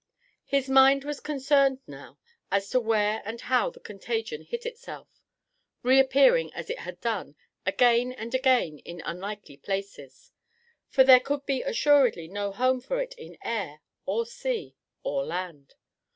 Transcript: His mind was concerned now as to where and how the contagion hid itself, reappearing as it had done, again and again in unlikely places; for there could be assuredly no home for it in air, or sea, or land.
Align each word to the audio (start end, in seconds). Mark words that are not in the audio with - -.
His 0.45 0.67
mind 0.67 1.03
was 1.03 1.19
concerned 1.19 1.77
now 1.85 2.17
as 2.51 2.71
to 2.71 2.79
where 2.79 3.21
and 3.23 3.39
how 3.39 3.69
the 3.69 3.79
contagion 3.79 4.41
hid 4.41 4.65
itself, 4.65 5.21
reappearing 5.83 6.51
as 6.55 6.71
it 6.71 6.79
had 6.79 6.99
done, 7.01 7.35
again 7.67 8.11
and 8.11 8.33
again 8.33 8.79
in 8.79 9.03
unlikely 9.05 9.57
places; 9.57 10.31
for 10.89 11.03
there 11.03 11.19
could 11.19 11.45
be 11.45 11.61
assuredly 11.61 12.27
no 12.27 12.51
home 12.51 12.81
for 12.81 12.99
it 12.99 13.13
in 13.15 13.37
air, 13.43 13.81
or 14.07 14.25
sea, 14.25 14.75
or 15.03 15.23
land. 15.23 15.75